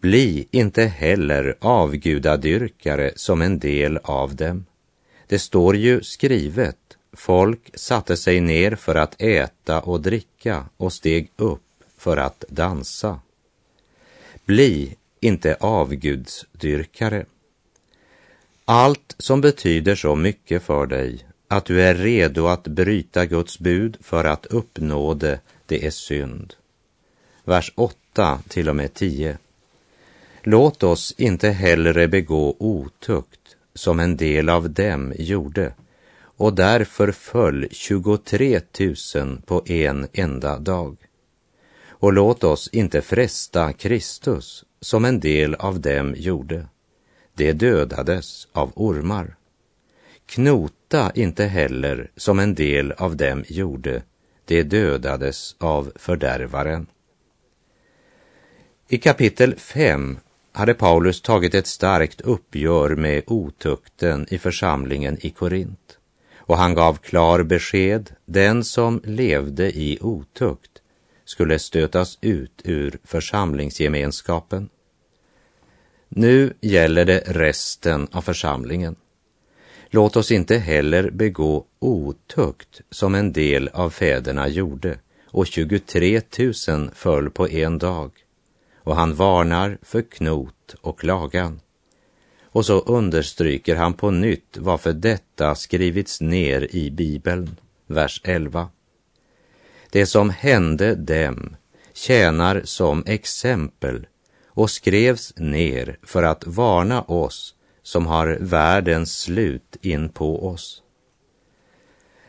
Bli 0.00 0.48
inte 0.50 0.84
heller 0.84 1.56
avgudadyrkare 1.60 3.12
som 3.16 3.42
en 3.42 3.58
del 3.58 3.98
av 4.02 4.36
dem. 4.36 4.66
Det 5.26 5.38
står 5.38 5.76
ju 5.76 6.02
skrivet, 6.02 6.78
folk 7.12 7.70
satte 7.74 8.16
sig 8.16 8.40
ner 8.40 8.74
för 8.74 8.94
att 8.94 9.22
äta 9.22 9.80
och 9.80 10.00
dricka 10.00 10.64
och 10.76 10.92
steg 10.92 11.30
upp 11.36 11.62
för 11.96 12.16
att 12.16 12.44
dansa. 12.48 13.20
Bli 14.44 14.96
inte 15.24 15.56
avgudsdyrkare. 15.60 17.24
Allt 18.64 19.14
som 19.18 19.40
betyder 19.40 19.94
så 19.94 20.14
mycket 20.14 20.62
för 20.62 20.86
dig 20.86 21.26
att 21.48 21.64
du 21.64 21.82
är 21.82 21.94
redo 21.94 22.46
att 22.46 22.64
bryta 22.64 23.26
Guds 23.26 23.58
bud 23.58 23.96
för 24.00 24.24
att 24.24 24.46
uppnå 24.46 25.14
det, 25.14 25.40
det 25.66 25.86
är 25.86 25.90
synd. 25.90 26.54
Vers 27.44 27.72
8 27.74 28.38
till 28.48 28.68
och 28.68 28.76
med 28.76 28.94
10. 28.94 29.38
Låt 30.42 30.82
oss 30.82 31.14
inte 31.18 31.50
hellre 31.50 32.08
begå 32.08 32.56
otukt 32.58 33.56
som 33.74 34.00
en 34.00 34.16
del 34.16 34.48
av 34.48 34.70
dem 34.70 35.12
gjorde 35.18 35.72
och 36.36 36.54
därför 36.54 37.12
föll 37.12 37.68
23 37.70 38.60
000 39.14 39.40
på 39.46 39.62
en 39.66 40.06
enda 40.12 40.58
dag. 40.58 40.96
Och 41.88 42.12
låt 42.12 42.44
oss 42.44 42.68
inte 42.68 43.02
fresta 43.02 43.72
Kristus 43.72 44.64
som 44.84 45.04
en 45.04 45.20
del 45.20 45.54
av 45.54 45.80
dem 45.80 46.14
gjorde. 46.16 46.66
Det 47.34 47.52
dödades 47.52 48.48
av 48.52 48.72
ormar. 48.74 49.36
Knota 50.26 51.12
inte 51.14 51.44
heller 51.44 52.10
som 52.16 52.38
en 52.38 52.54
del 52.54 52.92
av 52.92 53.16
dem 53.16 53.44
gjorde. 53.48 54.02
Det 54.44 54.62
dödades 54.62 55.56
av 55.58 55.92
fördärvaren. 55.96 56.86
I 58.88 58.98
kapitel 58.98 59.54
5 59.56 60.18
hade 60.52 60.74
Paulus 60.74 61.22
tagit 61.22 61.54
ett 61.54 61.66
starkt 61.66 62.20
uppgör 62.20 62.96
med 62.96 63.22
otukten 63.26 64.26
i 64.30 64.38
församlingen 64.38 65.18
i 65.20 65.30
Korint. 65.30 65.98
Och 66.36 66.56
han 66.56 66.74
gav 66.74 66.96
klar 66.96 67.42
besked, 67.42 68.10
den 68.24 68.64
som 68.64 69.00
levde 69.04 69.78
i 69.78 69.98
otukt 70.00 70.80
skulle 71.24 71.58
stötas 71.58 72.18
ut 72.20 72.62
ur 72.64 72.98
församlingsgemenskapen. 73.04 74.68
Nu 76.16 76.52
gäller 76.60 77.04
det 77.04 77.22
resten 77.26 78.08
av 78.12 78.22
församlingen. 78.22 78.96
Låt 79.90 80.16
oss 80.16 80.30
inte 80.30 80.58
heller 80.58 81.10
begå 81.10 81.64
otukt 81.78 82.80
som 82.90 83.14
en 83.14 83.32
del 83.32 83.68
av 83.68 83.90
fäderna 83.90 84.48
gjorde 84.48 84.98
och 85.26 85.46
23 85.46 86.20
000 86.68 86.90
föll 86.94 87.30
på 87.30 87.48
en 87.48 87.78
dag. 87.78 88.10
Och 88.76 88.96
han 88.96 89.14
varnar 89.14 89.78
för 89.82 90.02
knot 90.02 90.74
och 90.80 91.04
lagan. 91.04 91.60
Och 92.42 92.66
så 92.66 92.80
understryker 92.80 93.76
han 93.76 93.94
på 93.94 94.10
nytt 94.10 94.56
varför 94.56 94.92
detta 94.92 95.54
skrivits 95.54 96.20
ner 96.20 96.74
i 96.76 96.90
Bibeln, 96.90 97.56
vers 97.86 98.20
11. 98.24 98.68
Det 99.90 100.06
som 100.06 100.30
hände 100.30 100.94
dem 100.94 101.56
tjänar 101.92 102.62
som 102.64 103.04
exempel 103.06 104.06
och 104.54 104.70
skrevs 104.70 105.32
ner 105.36 105.96
för 106.02 106.22
att 106.22 106.46
varna 106.46 107.02
oss 107.02 107.54
som 107.82 108.06
har 108.06 108.38
världens 108.40 109.18
slut 109.18 109.76
in 109.80 110.08
på 110.08 110.48
oss. 110.48 110.82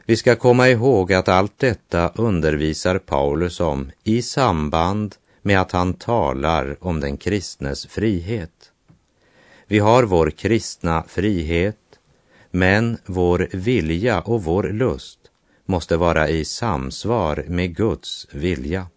Vi 0.05 0.17
ska 0.17 0.35
komma 0.35 0.69
ihåg 0.69 1.13
att 1.13 1.27
allt 1.27 1.59
detta 1.59 2.09
undervisar 2.15 2.97
Paulus 2.97 3.59
om 3.59 3.91
i 4.03 4.21
samband 4.21 5.15
med 5.41 5.61
att 5.61 5.71
han 5.71 5.93
talar 5.93 6.77
om 6.79 6.99
den 6.99 7.17
kristnes 7.17 7.85
frihet. 7.85 8.71
Vi 9.67 9.79
har 9.79 10.03
vår 10.03 10.29
kristna 10.29 11.03
frihet, 11.07 11.77
men 12.51 12.97
vår 13.05 13.47
vilja 13.51 14.21
och 14.21 14.43
vår 14.43 14.63
lust 14.63 15.19
måste 15.65 15.97
vara 15.97 16.29
i 16.29 16.45
samsvar 16.45 17.45
med 17.47 17.75
Guds 17.75 18.27
vilja. 18.31 18.87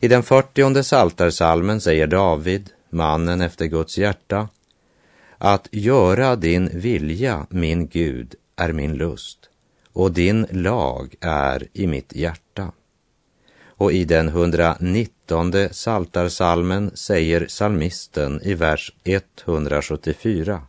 I 0.00 0.08
den 0.08 0.22
fyrtionde 0.22 0.84
saltarsalmen 0.84 1.80
säger 1.80 2.06
David, 2.06 2.70
mannen 2.90 3.40
efter 3.40 3.66
Guds 3.66 3.98
hjärta, 3.98 4.48
att 5.38 5.68
göra 5.70 6.36
din 6.36 6.70
vilja, 6.72 7.46
min 7.50 7.86
Gud, 7.86 8.34
är 8.56 8.72
min 8.72 8.94
lust 8.94 9.50
och 9.94 10.12
din 10.12 10.46
lag 10.50 11.14
är 11.20 11.66
i 11.72 11.86
mitt 11.86 12.12
hjärta. 12.14 12.72
Och 13.66 13.92
i 13.92 14.04
den 14.04 14.28
119 14.28 15.52
saltarsalmen 15.70 16.90
säger 16.94 17.46
salmisten 17.46 18.40
i 18.42 18.54
vers 18.54 18.92
174. 19.04 20.62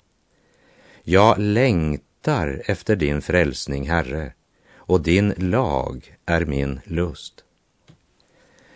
Jag 1.04 1.40
längtar 1.40 2.62
efter 2.66 2.96
din 2.96 3.22
frälsning, 3.22 3.90
Herre, 3.90 4.34
och 4.76 5.02
din 5.02 5.34
lag 5.38 6.18
är 6.26 6.46
min 6.46 6.80
lust. 6.84 7.44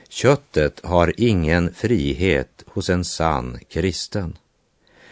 Köttet 0.09 0.79
har 0.83 1.13
ingen 1.17 1.73
frihet 1.73 2.63
hos 2.67 2.89
en 2.89 3.05
sann 3.05 3.59
kristen. 3.69 4.37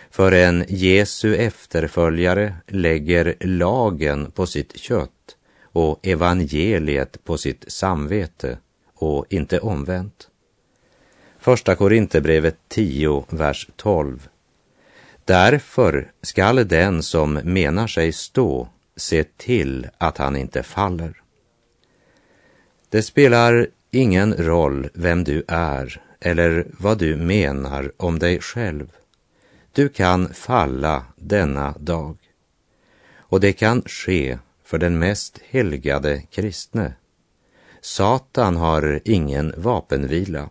För 0.10 0.32
en 0.32 0.66
Jesu 0.68 1.36
efterföljare 1.36 2.56
lägger 2.68 3.36
lagen 3.40 4.32
på 4.32 4.46
sitt 4.46 4.78
kött 4.78 5.38
och 5.62 6.08
evangeliet 6.08 7.24
på 7.24 7.38
sitt 7.38 7.66
samvete 7.68 8.58
och 8.94 9.26
inte 9.30 9.60
omvänt. 9.60 10.30
Första 11.40 11.76
Korinthierbrevet 11.76 12.58
10, 12.68 13.26
vers 13.30 13.68
12. 13.76 14.30
Därför 15.26 16.12
skall 16.22 16.68
den 16.68 17.04
som 17.04 17.34
menar 17.34 17.88
sig 17.88 18.12
stå 18.12 18.70
se 18.96 19.24
till 19.24 19.88
att 19.98 20.18
han 20.18 20.36
inte 20.36 20.64
faller. 20.64 21.22
Det 22.90 23.04
spelar 23.04 23.68
ingen 23.92 24.34
roll 24.34 24.90
vem 24.94 25.24
du 25.24 25.44
är 25.48 26.02
eller 26.20 26.68
vad 26.80 26.98
du 26.98 27.16
menar 27.16 27.92
om 27.98 28.20
dig 28.20 28.42
själv. 28.42 28.92
Du 29.72 29.90
kan 29.90 30.34
falla 30.34 31.06
denna 31.16 31.72
dag. 31.80 32.18
Och 33.18 33.40
det 33.40 33.54
kan 33.54 33.82
ske 33.82 34.38
för 34.64 34.78
den 34.78 35.00
mest 35.00 35.40
helgade 35.50 36.22
kristne. 36.22 36.94
Satan 37.82 38.56
har 38.56 39.00
ingen 39.06 39.54
vapenvila. 39.58 40.50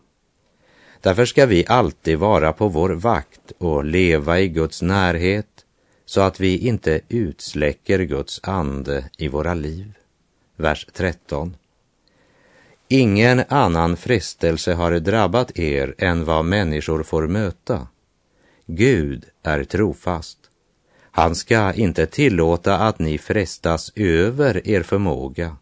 Därför 1.01 1.25
ska 1.25 1.47
vi 1.47 1.67
alltid 1.69 2.19
vara 2.19 2.53
på 2.53 2.69
vår 2.69 2.91
vakt 2.91 3.53
och 3.59 3.85
leva 3.85 4.41
i 4.41 4.49
Guds 4.49 4.83
närhet 4.83 5.65
så 6.05 6.21
att 6.21 6.41
vi 6.41 6.59
inte 6.59 7.01
utsläcker 7.09 7.99
Guds 7.99 8.41
ande 8.43 9.11
i 9.19 9.29
våra 9.29 9.55
liv. 9.55 9.93
Vers 10.57 10.87
13. 10.93 11.57
Ingen 12.89 13.43
annan 13.49 13.97
frestelse 13.97 14.75
har 14.75 14.93
drabbat 14.93 15.59
er 15.59 15.95
än 15.99 16.25
vad 16.25 16.45
människor 16.45 17.03
får 17.03 17.27
möta. 17.27 17.87
Gud 18.67 19.25
är 19.43 19.65
trofast. 19.65 20.39
Han 21.11 21.35
ska 21.35 21.73
inte 21.73 22.07
tillåta 22.07 22.79
att 22.79 22.99
ni 22.99 23.19
frestas 23.19 23.93
över 23.95 24.69
er 24.69 24.83
förmåga, 24.83 25.57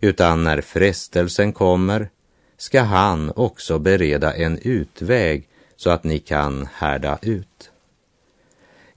utan 0.00 0.44
när 0.44 0.60
frestelsen 0.60 1.52
kommer 1.52 2.08
ska 2.56 2.80
han 2.80 3.32
också 3.36 3.78
bereda 3.78 4.34
en 4.34 4.58
utväg 4.58 5.48
så 5.76 5.90
att 5.90 6.04
ni 6.04 6.18
kan 6.18 6.68
härda 6.74 7.18
ut. 7.22 7.70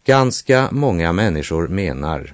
Ganska 0.06 0.70
många 0.72 1.12
människor 1.12 1.68
menar 1.68 2.34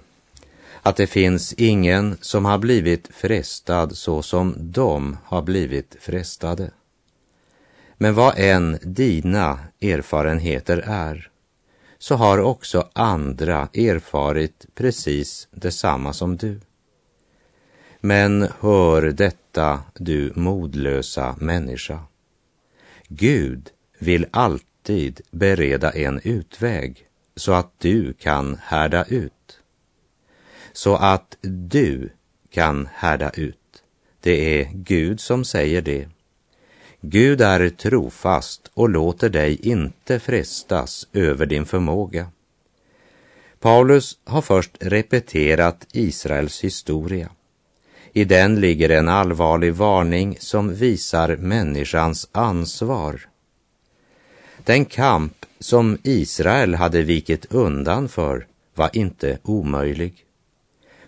att 0.81 0.95
det 0.95 1.07
finns 1.07 1.53
ingen 1.53 2.17
som 2.21 2.45
har 2.45 2.57
blivit 2.57 3.07
frestad 3.13 3.97
så 3.97 4.21
som 4.21 4.55
de 4.57 5.17
har 5.23 5.41
blivit 5.41 5.97
frestade. 5.99 6.71
Men 7.97 8.13
vad 8.13 8.33
än 8.37 8.77
dina 8.81 9.59
erfarenheter 9.81 10.83
är, 10.85 11.29
så 11.97 12.15
har 12.15 12.39
också 12.39 12.89
andra 12.93 13.69
erfarit 13.73 14.65
precis 14.75 15.47
detsamma 15.51 16.13
som 16.13 16.37
du. 16.37 16.59
Men 18.01 18.47
hör 18.59 19.01
detta, 19.01 19.81
du 19.93 20.33
modlösa 20.35 21.35
människa. 21.39 21.99
Gud 23.07 23.69
vill 23.99 24.25
alltid 24.31 25.21
bereda 25.31 25.91
en 25.91 26.19
utväg 26.23 27.07
så 27.35 27.53
att 27.53 27.71
du 27.77 28.13
kan 28.13 28.57
härda 28.63 29.03
ut. 29.03 29.58
Så 30.73 30.95
att 30.95 31.37
du 31.41 32.09
kan 32.49 32.89
härda 32.93 33.29
ut. 33.29 33.83
Det 34.21 34.61
är 34.61 34.69
Gud 34.73 35.19
som 35.19 35.45
säger 35.45 35.81
det. 35.81 36.07
Gud 37.01 37.41
är 37.41 37.69
trofast 37.69 38.71
och 38.73 38.89
låter 38.89 39.29
dig 39.29 39.55
inte 39.61 40.19
frestas 40.19 41.07
över 41.13 41.45
din 41.45 41.65
förmåga. 41.65 42.27
Paulus 43.59 44.17
har 44.23 44.41
först 44.41 44.77
repeterat 44.79 45.87
Israels 45.91 46.63
historia. 46.63 47.29
I 48.13 48.23
den 48.23 48.59
ligger 48.59 48.89
en 48.89 49.09
allvarlig 49.09 49.73
varning 49.73 50.37
som 50.39 50.75
visar 50.75 51.37
människans 51.37 52.29
ansvar. 52.31 53.21
Den 54.63 54.85
kamp 54.85 55.45
som 55.59 55.97
Israel 56.03 56.75
hade 56.75 57.01
vikit 57.01 57.45
undan 57.53 58.09
för 58.09 58.47
var 58.75 58.89
inte 58.93 59.37
omöjlig. 59.43 60.25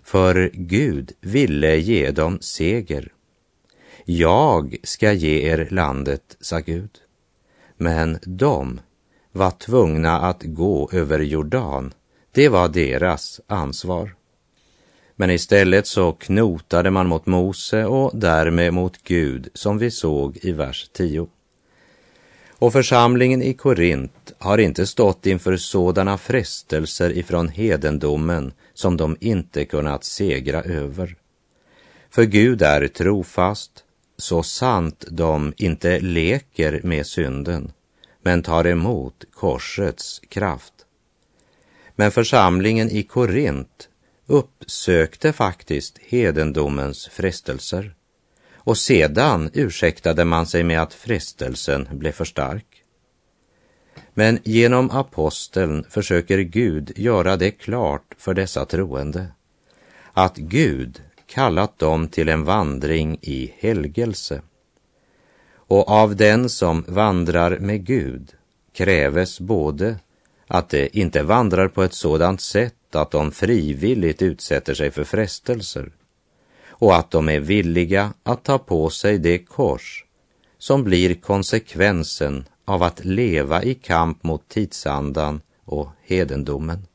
För 0.02 0.50
Gud 0.52 1.12
ville 1.20 1.76
ge 1.76 2.10
dem 2.10 2.38
seger. 2.40 3.12
Jag 4.04 4.76
ska 4.82 5.12
ge 5.12 5.50
er 5.50 5.68
landet, 5.70 6.36
sa 6.40 6.58
Gud. 6.58 6.90
Men 7.76 8.18
de 8.22 8.80
var 9.32 9.50
tvungna 9.50 10.20
att 10.20 10.42
gå 10.42 10.90
över 10.92 11.18
Jordan. 11.18 11.94
Det 12.32 12.48
var 12.48 12.68
deras 12.68 13.40
ansvar. 13.46 14.14
Men 15.16 15.30
istället 15.30 15.86
så 15.86 16.12
knotade 16.12 16.90
man 16.90 17.06
mot 17.06 17.26
Mose 17.26 17.84
och 17.84 18.10
därmed 18.14 18.74
mot 18.74 19.02
Gud, 19.02 19.48
som 19.54 19.78
vi 19.78 19.90
såg 19.90 20.38
i 20.42 20.52
vers 20.52 20.90
10. 20.92 21.26
Och 22.62 22.72
församlingen 22.72 23.42
i 23.42 23.54
Korint 23.54 24.32
har 24.38 24.58
inte 24.58 24.86
stått 24.86 25.26
inför 25.26 25.56
sådana 25.56 26.18
frestelser 26.18 27.18
ifrån 27.18 27.48
hedendomen 27.48 28.52
som 28.74 28.96
de 28.96 29.16
inte 29.20 29.64
kunnat 29.64 30.04
segra 30.04 30.62
över. 30.62 31.16
För 32.10 32.24
Gud 32.24 32.62
är 32.62 32.88
trofast, 32.88 33.84
så 34.16 34.42
sant 34.42 35.04
de 35.10 35.52
inte 35.56 36.00
leker 36.00 36.80
med 36.84 37.06
synden, 37.06 37.72
men 38.22 38.42
tar 38.42 38.66
emot 38.66 39.24
korsets 39.34 40.20
kraft. 40.28 40.74
Men 41.96 42.10
församlingen 42.10 42.90
i 42.90 43.02
Korint 43.02 43.88
uppsökte 44.26 45.32
faktiskt 45.32 45.98
hedendomens 45.98 47.08
frestelser 47.08 47.94
och 48.64 48.78
sedan 48.78 49.50
ursäktade 49.54 50.24
man 50.24 50.46
sig 50.46 50.62
med 50.62 50.82
att 50.82 50.94
frestelsen 50.94 51.88
blev 51.90 52.12
för 52.12 52.24
stark. 52.24 52.66
Men 54.14 54.38
genom 54.44 54.90
aposteln 54.90 55.84
försöker 55.88 56.38
Gud 56.38 56.92
göra 56.96 57.36
det 57.36 57.50
klart 57.50 58.14
för 58.18 58.34
dessa 58.34 58.64
troende 58.64 59.26
att 60.12 60.36
Gud 60.36 61.02
kallat 61.26 61.78
dem 61.78 62.08
till 62.08 62.28
en 62.28 62.44
vandring 62.44 63.18
i 63.20 63.54
helgelse. 63.58 64.42
Och 65.54 65.88
av 65.88 66.16
den 66.16 66.48
som 66.48 66.84
vandrar 66.88 67.58
med 67.58 67.86
Gud 67.86 68.32
kräves 68.72 69.40
både 69.40 69.98
att 70.46 70.70
de 70.70 70.88
inte 70.92 71.22
vandrar 71.22 71.68
på 71.68 71.82
ett 71.82 71.94
sådant 71.94 72.40
sätt 72.40 72.94
att 72.94 73.10
de 73.10 73.32
frivilligt 73.32 74.22
utsätter 74.22 74.74
sig 74.74 74.90
för 74.90 75.04
frestelser 75.04 75.92
och 76.82 76.96
att 76.96 77.10
de 77.10 77.28
är 77.28 77.40
villiga 77.40 78.12
att 78.22 78.44
ta 78.44 78.58
på 78.58 78.90
sig 78.90 79.18
det 79.18 79.38
kors 79.38 80.04
som 80.58 80.84
blir 80.84 81.14
konsekvensen 81.14 82.44
av 82.64 82.82
att 82.82 83.04
leva 83.04 83.62
i 83.62 83.74
kamp 83.74 84.22
mot 84.22 84.48
tidsandan 84.48 85.40
och 85.64 85.88
hedendomen. 86.02 86.86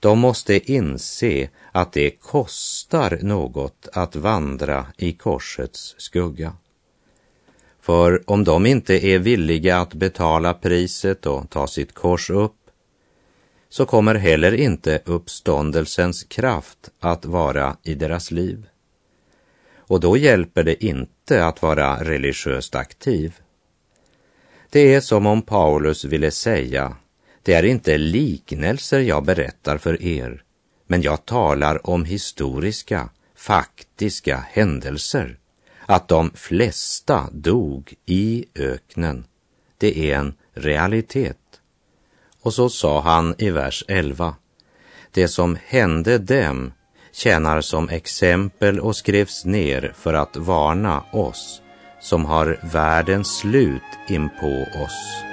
De 0.00 0.18
måste 0.18 0.72
inse 0.72 1.48
att 1.72 1.92
det 1.92 2.10
kostar 2.10 3.18
något 3.22 3.88
att 3.92 4.16
vandra 4.16 4.86
i 4.96 5.12
korsets 5.12 5.94
skugga. 5.98 6.52
För 7.80 8.30
om 8.30 8.44
de 8.44 8.66
inte 8.66 9.06
är 9.06 9.18
villiga 9.18 9.78
att 9.78 9.94
betala 9.94 10.54
priset 10.54 11.26
och 11.26 11.50
ta 11.50 11.66
sitt 11.66 11.94
kors 11.94 12.30
upp 12.30 12.70
så 13.68 13.86
kommer 13.86 14.14
heller 14.14 14.52
inte 14.52 15.02
uppståndelsens 15.04 16.24
kraft 16.24 16.90
att 17.00 17.24
vara 17.24 17.76
i 17.82 17.94
deras 17.94 18.30
liv. 18.30 18.66
Och 19.86 20.00
då 20.00 20.16
hjälper 20.16 20.62
det 20.62 20.84
inte 20.84 21.44
att 21.46 21.62
vara 21.62 22.04
religiöst 22.04 22.74
aktiv. 22.74 23.34
Det 24.70 24.94
är 24.94 25.00
som 25.00 25.26
om 25.26 25.42
Paulus 25.42 26.04
ville 26.04 26.30
säga, 26.30 26.96
det 27.42 27.54
är 27.54 27.62
inte 27.62 27.98
liknelser 27.98 29.00
jag 29.00 29.24
berättar 29.24 29.78
för 29.78 30.02
er, 30.02 30.42
men 30.86 31.02
jag 31.02 31.24
talar 31.24 31.90
om 31.90 32.04
historiska, 32.04 33.08
faktiska 33.36 34.46
händelser. 34.50 35.38
Att 35.86 36.08
de 36.08 36.30
flesta 36.34 37.28
dog 37.32 37.94
i 38.06 38.44
öknen, 38.54 39.24
det 39.78 40.10
är 40.10 40.18
en 40.18 40.34
realitet. 40.54 41.60
Och 42.42 42.54
så 42.54 42.68
sa 42.68 43.00
han 43.00 43.34
i 43.38 43.50
vers 43.50 43.84
11. 43.88 44.34
Det 45.10 45.28
som 45.28 45.58
hände 45.66 46.18
dem 46.18 46.72
tjänar 47.16 47.60
som 47.60 47.88
exempel 47.88 48.80
och 48.80 48.96
skrevs 48.96 49.44
ner 49.44 49.92
för 49.96 50.14
att 50.14 50.36
varna 50.36 51.04
oss 51.12 51.62
som 52.00 52.24
har 52.24 52.60
världens 52.72 53.38
slut 53.38 53.82
in 54.08 54.28
på 54.40 54.80
oss. 54.84 55.25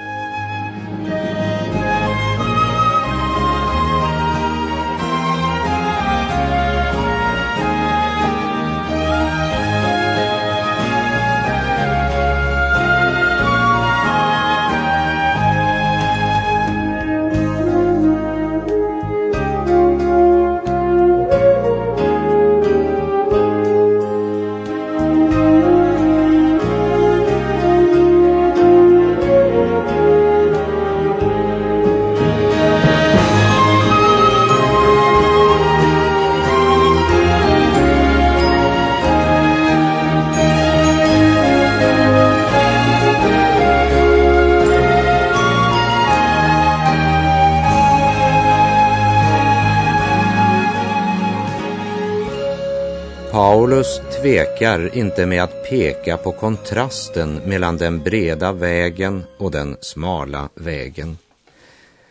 Tvekar 54.54 54.96
inte 54.96 55.26
med 55.26 55.42
att 55.42 55.64
peka 55.64 56.16
på 56.16 56.32
kontrasten 56.32 57.40
mellan 57.44 57.76
den 57.76 58.02
breda 58.02 58.52
vägen 58.52 59.22
och 59.38 59.50
den 59.50 59.76
smala 59.80 60.48
vägen. 60.54 61.18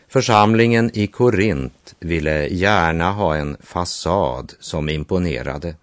Församlingen 0.08 0.90
i 0.94 1.06
Korint 1.06 1.94
ville 1.98 2.46
gärna 2.48 3.12
ha 3.12 3.36
en 3.36 3.56
fasad 3.60 4.52
som 4.60 4.88
imponerade. 4.88 5.76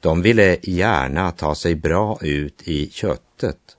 De 0.00 0.22
ville 0.22 0.58
gärna 0.62 1.32
ta 1.32 1.54
sig 1.54 1.74
bra 1.74 2.18
ut 2.20 2.62
i 2.68 2.90
köttet, 2.90 3.76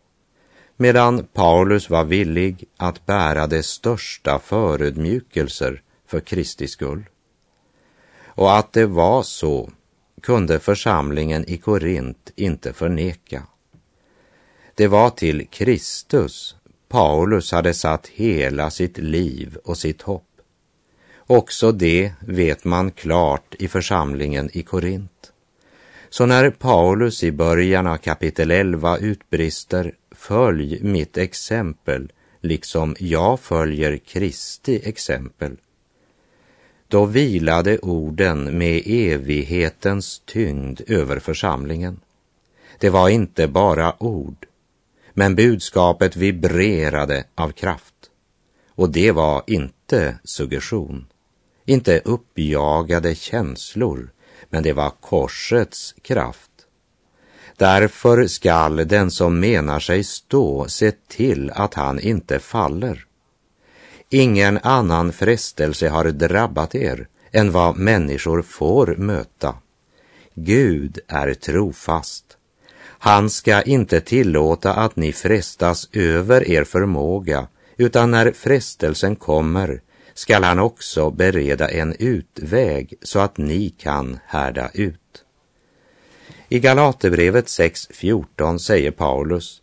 medan 0.76 1.28
Paulus 1.34 1.90
var 1.90 2.04
villig 2.04 2.66
att 2.78 3.06
bära 3.06 3.48
de 3.48 3.64
största 3.64 4.40
förödmjukelser 4.40 5.82
för 6.08 6.20
Kristi 6.20 6.68
skull. 6.68 7.04
Och 8.26 8.58
att 8.58 8.74
det 8.74 8.86
var 8.86 9.24
så 9.24 9.70
kunde 10.22 10.60
församlingen 10.60 11.50
i 11.50 11.58
Korint 11.58 12.32
inte 12.36 12.74
förneka. 12.74 13.44
Det 14.76 14.88
var 14.88 15.10
till 15.10 15.48
Kristus 15.48 16.56
Paulus 16.90 17.52
hade 17.52 17.74
satt 17.74 18.08
hela 18.08 18.70
sitt 18.70 18.98
liv 18.98 19.58
och 19.64 19.78
sitt 19.78 20.02
hopp. 20.02 20.24
Också 21.18 21.72
det 21.72 22.12
vet 22.20 22.64
man 22.64 22.92
klart 22.92 23.56
i 23.60 23.68
församlingen 23.68 24.50
i 24.54 24.64
Korint. 24.64 25.32
Så 26.10 26.26
när 26.26 26.50
Paulus 26.50 27.24
i 27.24 27.32
början 27.32 27.88
av 27.88 27.98
kapitel 27.98 28.52
11 28.52 28.98
utbrister 28.98 29.94
Följ 30.12 30.84
mitt 30.84 31.18
exempel, 31.18 32.12
liksom 32.42 32.96
jag 33.00 33.40
följer 33.40 33.98
Kristi 33.98 34.82
exempel, 34.84 35.58
då 36.88 37.06
vilade 37.06 37.80
orden 37.80 38.58
med 38.58 38.82
evighetens 38.86 40.22
tyngd 40.26 40.82
över 40.88 41.20
församlingen. 41.20 42.00
Det 42.80 42.90
var 42.90 43.10
inte 43.10 43.48
bara 43.48 44.04
ord, 44.04 44.46
men 45.14 45.36
budskapet 45.36 46.16
vibrerade 46.16 47.24
av 47.36 47.52
kraft. 47.52 47.94
Och 48.70 48.90
det 48.90 49.12
var 49.12 49.44
inte 49.48 50.20
suggestion, 50.24 51.06
inte 51.66 52.02
uppjagade 52.06 53.16
känslor, 53.16 54.10
men 54.50 54.64
det 54.64 54.74
var 54.74 54.90
korsets 54.90 55.96
kraft. 56.02 56.52
Därför 57.58 58.28
skall 58.28 58.88
den 58.88 59.12
som 59.12 59.40
menar 59.40 59.80
sig 59.80 60.04
stå 60.04 60.68
se 60.68 60.92
till 60.92 61.52
att 61.52 61.74
han 61.74 62.00
inte 62.00 62.40
faller. 62.40 63.07
Ingen 64.10 64.60
annan 64.64 65.12
frestelse 65.12 65.90
har 65.90 66.06
drabbat 66.06 66.76
er 66.76 67.08
än 67.32 67.52
vad 67.52 67.78
människor 67.78 68.42
får 68.42 68.96
möta. 68.98 69.56
Gud 70.34 71.00
är 71.08 71.34
trofast. 71.34 72.26
Han 73.00 73.30
ska 73.30 73.62
inte 73.62 74.02
tillåta 74.02 74.74
att 74.74 74.96
ni 74.96 75.14
frestas 75.14 75.90
över 75.94 76.50
er 76.50 76.64
förmåga, 76.64 77.48
utan 77.78 78.12
när 78.12 78.32
frestelsen 78.32 79.16
kommer 79.16 79.82
skall 80.14 80.44
han 80.44 80.60
också 80.60 81.10
bereda 81.10 81.70
en 81.70 81.96
utväg 82.00 82.94
så 83.02 83.20
att 83.20 83.38
ni 83.38 83.70
kan 83.70 84.20
härda 84.26 84.70
ut. 84.74 85.24
I 86.50 86.60
Galaterbrevet 86.60 87.46
6.14 87.46 88.58
säger 88.58 88.92
Paulus, 88.92 89.62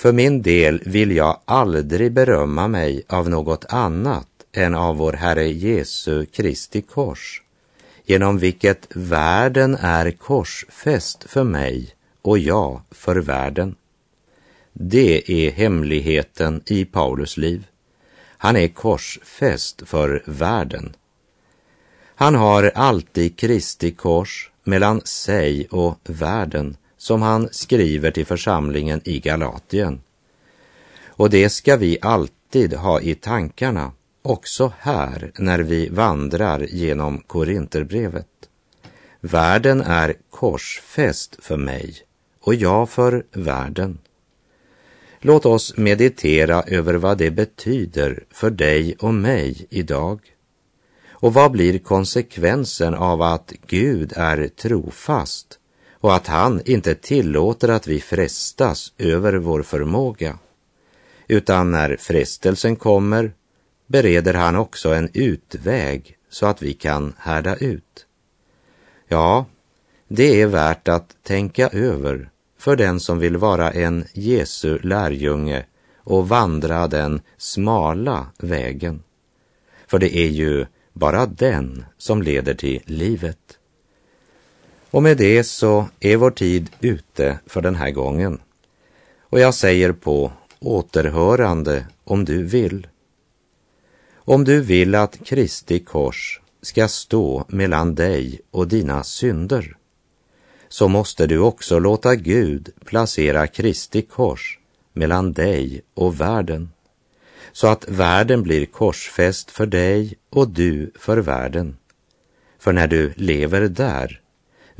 för 0.00 0.12
min 0.12 0.42
del 0.42 0.82
vill 0.86 1.16
jag 1.16 1.40
aldrig 1.44 2.12
berömma 2.12 2.68
mig 2.68 3.02
av 3.08 3.28
något 3.28 3.64
annat 3.68 4.28
än 4.52 4.74
av 4.74 4.96
vår 4.96 5.12
Herre 5.12 5.48
Jesu 5.48 6.26
Kristi 6.26 6.82
kors, 6.82 7.42
genom 8.04 8.38
vilket 8.38 8.86
världen 8.94 9.74
är 9.80 10.10
korsfäst 10.10 11.24
för 11.24 11.44
mig 11.44 11.94
och 12.22 12.38
jag 12.38 12.80
för 12.90 13.16
världen. 13.16 13.74
Det 14.72 15.30
är 15.30 15.50
hemligheten 15.50 16.62
i 16.66 16.84
Paulus 16.84 17.36
liv. 17.36 17.66
Han 18.36 18.56
är 18.56 18.68
korsfäst 18.68 19.82
för 19.86 20.22
världen. 20.26 20.92
Han 22.14 22.34
har 22.34 22.72
alltid 22.74 23.38
Kristi 23.38 23.90
kors 23.90 24.50
mellan 24.64 25.00
sig 25.04 25.66
och 25.70 25.98
världen 26.04 26.76
som 27.00 27.22
han 27.22 27.48
skriver 27.52 28.10
till 28.10 28.26
församlingen 28.26 29.00
i 29.04 29.18
Galatien. 29.18 30.00
Och 31.06 31.30
det 31.30 31.48
ska 31.48 31.76
vi 31.76 31.98
alltid 32.02 32.74
ha 32.74 33.00
i 33.00 33.14
tankarna, 33.14 33.92
också 34.22 34.72
här 34.78 35.32
när 35.38 35.58
vi 35.58 35.88
vandrar 35.88 36.60
genom 36.60 37.18
Korinterbrevet. 37.18 38.26
Världen 39.20 39.80
är 39.80 40.14
korsfäst 40.30 41.36
för 41.38 41.56
mig 41.56 41.94
och 42.40 42.54
jag 42.54 42.90
för 42.90 43.24
världen. 43.32 43.98
Låt 45.20 45.46
oss 45.46 45.76
meditera 45.76 46.62
över 46.62 46.94
vad 46.94 47.18
det 47.18 47.30
betyder 47.30 48.24
för 48.30 48.50
dig 48.50 48.96
och 48.98 49.14
mig 49.14 49.66
idag. 49.70 50.20
Och 51.08 51.34
vad 51.34 51.50
blir 51.50 51.78
konsekvensen 51.78 52.94
av 52.94 53.22
att 53.22 53.52
Gud 53.66 54.12
är 54.16 54.48
trofast 54.48 55.59
och 56.00 56.14
att 56.14 56.26
han 56.26 56.62
inte 56.64 56.94
tillåter 56.94 57.68
att 57.68 57.86
vi 57.86 58.00
frestas 58.00 58.92
över 58.98 59.32
vår 59.32 59.62
förmåga? 59.62 60.38
Utan 61.28 61.70
när 61.70 61.96
frestelsen 61.96 62.76
kommer 62.76 63.32
bereder 63.86 64.34
han 64.34 64.56
också 64.56 64.94
en 64.94 65.10
utväg 65.14 66.16
så 66.30 66.46
att 66.46 66.62
vi 66.62 66.74
kan 66.74 67.14
härda 67.18 67.56
ut. 67.56 68.06
Ja, 69.08 69.46
det 70.08 70.42
är 70.42 70.46
värt 70.46 70.88
att 70.88 71.16
tänka 71.22 71.68
över 71.68 72.30
för 72.58 72.76
den 72.76 73.00
som 73.00 73.18
vill 73.18 73.36
vara 73.36 73.70
en 73.70 74.04
Jesu 74.12 74.78
lärjunge 74.78 75.64
och 75.96 76.28
vandra 76.28 76.88
den 76.88 77.20
smala 77.36 78.26
vägen. 78.38 79.02
För 79.86 79.98
det 79.98 80.16
är 80.16 80.28
ju 80.28 80.66
bara 80.92 81.26
den 81.26 81.84
som 81.98 82.22
leder 82.22 82.54
till 82.54 82.82
livet. 82.84 83.59
Och 84.90 85.02
med 85.02 85.16
det 85.16 85.44
så 85.44 85.88
är 86.00 86.16
vår 86.16 86.30
tid 86.30 86.70
ute 86.80 87.38
för 87.46 87.60
den 87.60 87.74
här 87.74 87.90
gången. 87.90 88.40
Och 89.20 89.40
jag 89.40 89.54
säger 89.54 89.92
på 89.92 90.32
återhörande 90.58 91.86
om 92.04 92.24
du 92.24 92.44
vill. 92.44 92.86
Om 94.14 94.44
du 94.44 94.60
vill 94.60 94.94
att 94.94 95.24
Kristi 95.24 95.78
kors 95.78 96.40
ska 96.62 96.88
stå 96.88 97.44
mellan 97.48 97.94
dig 97.94 98.40
och 98.50 98.68
dina 98.68 99.04
synder 99.04 99.76
så 100.68 100.88
måste 100.88 101.26
du 101.26 101.38
också 101.38 101.78
låta 101.78 102.16
Gud 102.16 102.68
placera 102.84 103.46
Kristi 103.46 104.02
kors 104.02 104.58
mellan 104.92 105.32
dig 105.32 105.82
och 105.94 106.20
världen, 106.20 106.70
så 107.52 107.66
att 107.66 107.88
världen 107.88 108.42
blir 108.42 108.66
korsfäst 108.66 109.50
för 109.50 109.66
dig 109.66 110.14
och 110.30 110.48
du 110.48 110.90
för 110.98 111.18
världen. 111.18 111.76
För 112.58 112.72
när 112.72 112.86
du 112.86 113.12
lever 113.16 113.60
där 113.60 114.20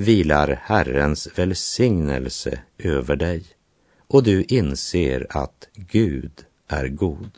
vilar 0.01 0.61
Herrens 0.63 1.29
välsignelse 1.39 2.61
över 2.79 3.17
dig 3.17 3.45
och 4.09 4.23
du 4.23 4.45
inser 4.45 5.27
att 5.31 5.69
Gud 5.75 6.33
är 6.69 6.89
god. 6.89 7.31